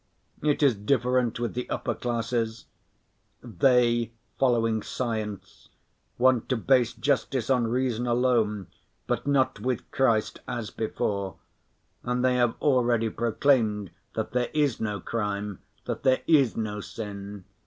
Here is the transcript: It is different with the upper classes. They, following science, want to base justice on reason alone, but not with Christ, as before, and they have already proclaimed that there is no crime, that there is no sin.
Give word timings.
It 0.41 0.63
is 0.63 0.73
different 0.75 1.39
with 1.39 1.53
the 1.53 1.69
upper 1.69 1.93
classes. 1.93 2.65
They, 3.43 4.13
following 4.39 4.81
science, 4.81 5.69
want 6.17 6.49
to 6.49 6.57
base 6.57 6.91
justice 6.91 7.51
on 7.51 7.67
reason 7.67 8.07
alone, 8.07 8.65
but 9.05 9.27
not 9.27 9.59
with 9.59 9.91
Christ, 9.91 10.39
as 10.47 10.71
before, 10.71 11.35
and 12.01 12.25
they 12.25 12.33
have 12.37 12.55
already 12.63 13.11
proclaimed 13.11 13.91
that 14.15 14.31
there 14.31 14.49
is 14.55 14.81
no 14.81 14.99
crime, 14.99 15.59
that 15.85 16.01
there 16.01 16.23
is 16.25 16.57
no 16.57 16.79
sin. 16.81 17.45